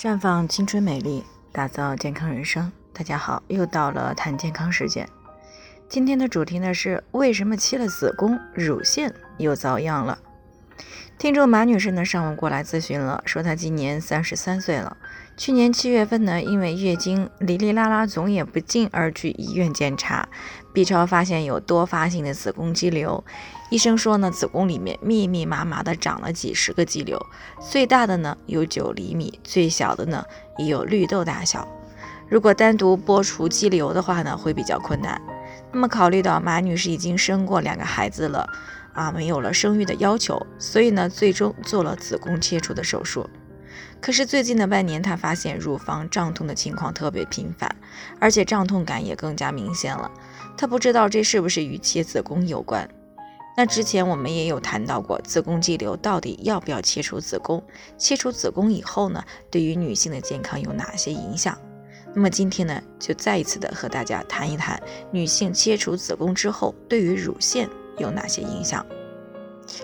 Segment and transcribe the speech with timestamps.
[0.00, 2.72] 绽放青春美丽，打造健康人生。
[2.90, 5.06] 大家好，又到了谈健康时间。
[5.90, 10.18] 今天的主题呢是为什么切了子宫乳腺又遭殃了？
[11.18, 14.96] 听众马女士呢上午过来咨询了，说她今年三十三岁了，
[15.36, 20.26] 去年七月份呢因为月经哩哩啦啦总也不尽而去医院检查
[20.72, 23.22] ，B 超发现有多发性的子宫肌瘤，
[23.68, 27.20] 医生说呢子宫里面密密麻麻的长了几十个肌瘤，
[27.60, 30.24] 最大的呢有九厘米，最小的呢
[30.56, 31.68] 也有绿豆大小。
[32.30, 35.20] 如果单独剥除肌瘤的话呢会比较困难。
[35.72, 38.48] 那么考虑到马女士已经生过两个孩子了。
[38.92, 43.28] 啊，没有了生育的要求，所以呢，最终做了子宫切除的手术。
[44.00, 47.74] 可是最近的半年，她发现乳房胀痛的情况特别频繁，
[48.18, 50.10] 而且胀痛感也更加明显了。
[50.56, 52.88] 她不知道这是不是与切子宫有关。
[53.56, 57.62] 那之前我们也有谈到过，子宫肌瘤到底要不要切除子宫？
[57.98, 61.56] 切除子宫以后呢，对于女性的健康有哪些影响？
[62.14, 64.82] 那么今天呢，就再一次的和大家谈一谈，
[65.12, 67.68] 女性切除子宫之后对于乳腺。
[68.00, 68.84] 有哪些影响？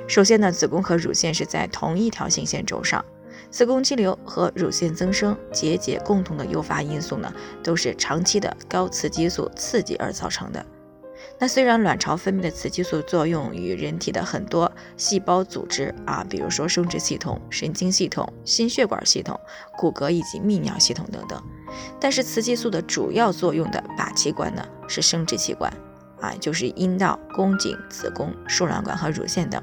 [0.09, 3.05] 首先呢，子宫和乳腺是在同一条性腺轴上，
[3.51, 10.67] 子宫肌瘤和乳腺增生、结节共同的诱发因素呢，都是长期的高雌激素刺激而造成的。
[11.39, 19.39] 那虽然卵巢分泌的雌激素作用于人体的很多细胞组织啊，比如说生殖系统、神经系统、心血管系统、
[19.77, 21.41] 骨骼以及泌尿系统等等，
[22.01, 25.73] 但是雌激素的主要作用的靶器官呢，是生殖器官。
[26.21, 29.63] 啊，就是阴道、宫颈、子宫、输卵管和乳腺等。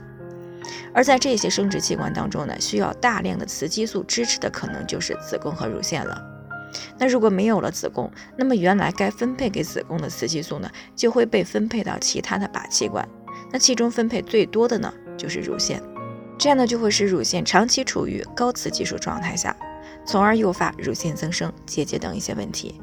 [0.93, 6.21] 而在这些生殖器官当中呢，需要大量的雌激素支持的，可能就是子宫和乳腺了。
[6.97, 13.07] 那如果没有了子宫，那么原来该分配给子宫的雌激素呢，就会被分配到其他的靶器官。
[13.51, 15.81] 那其中分配最多的呢，就是乳腺。
[16.39, 19.55] 这样呢，就会使乳腺长期处于高雌激素状态下，
[20.05, 22.79] 从而诱发乳腺增生、结节等一些问题。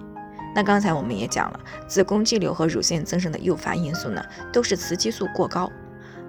[0.61, 4.23] 那刚才我们也讲了，子宫肌瘤和乳腺增生的诱发因素呢，
[4.53, 5.73] 都是雌激素过高。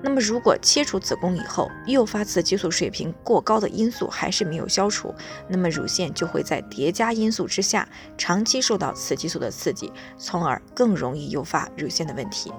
[0.02, 5.14] 那么如果切除子宫以后，诱发雌激素水平过高的因素还是没有消除，
[5.50, 7.86] 那么乳腺就会在叠加因素之下，
[8.18, 12.54] 长期受到雌激素的刺激，从而更容易诱发乳腺的问题。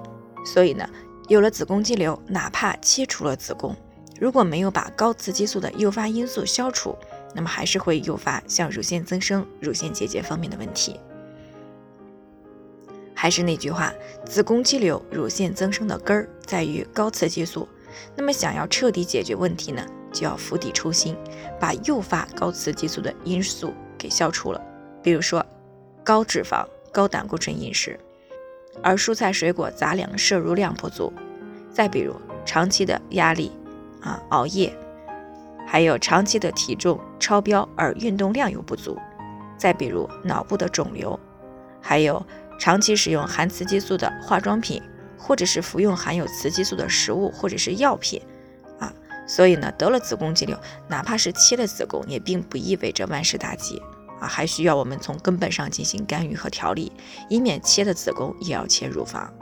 [0.45, 0.87] 所以呢，
[1.27, 3.75] 有了子宫肌瘤，哪怕切除了子宫，
[4.21, 6.95] 如果没有把高雌激素的诱发因素消除，
[7.33, 10.99] 那么还是会诱发像乳腺增生、乳腺结节方面的问题。
[13.23, 13.93] 还是那句话，
[14.25, 17.65] 子宫肌瘤、乳腺增生的根儿在于高雌激素。
[18.17, 21.15] 那么，想要彻底解决问题呢，就要釜底抽薪，
[21.57, 24.61] 把诱发高雌激素的因素给消除了。
[25.01, 25.41] 比如说，
[26.03, 27.97] 高脂肪、高胆固醇饮食，
[28.81, 31.13] 而蔬菜水果杂粮摄入量不足。
[31.71, 32.13] 再比如，
[32.43, 33.53] 长期的压力
[34.01, 34.77] 啊、熬夜，
[35.65, 38.97] 还有长期的体重超标而运动量又不足。
[39.57, 41.17] 再比如，脑部的肿瘤，
[41.79, 42.21] 还有。
[42.59, 44.81] 长期使用含雌激素的化妆品，
[45.17, 48.21] 或者是服用含有雌激素的食物或者是药品，
[48.79, 48.93] 啊，
[49.27, 53.81] 所以呢，得了子宫肌瘤，哪怕是切了子宫，也并不意味着万事大吉
[54.21, 56.91] 啊，还需要我们从根本上进行干预和调理，
[57.29, 59.33] 以免切了子宫也要切乳房。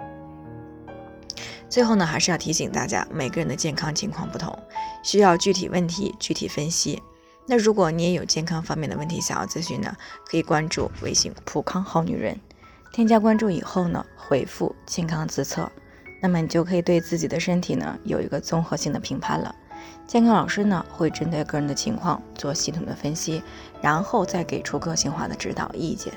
[1.70, 4.58] 最后呢，还是要提醒大家，每个人的健康情况不同，
[5.04, 7.02] 需要具体问题具体分析。
[7.48, 9.96] 那如果你也有健康方面的问题想要咨询呢，
[10.26, 12.40] 可以关注微信“普康好女人”。
[12.92, 15.72] 添加关注以后呢，回复“健康自测”，
[16.22, 19.56] 那么你就可以对自己的身体呢有一个综合性的评判了。
[20.06, 23.42] 健康老师呢会针对个人的情况做系统的分析，
[23.82, 26.14] 然后再给出个性化的指导意见。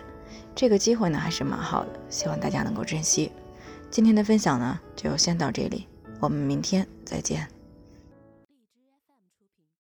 [0.55, 3.31] 这个机会呢还是蛮好的，希望大家能够珍惜。
[3.91, 5.87] 今天的分享呢就先到这里，
[6.19, 7.54] 我们明天再见。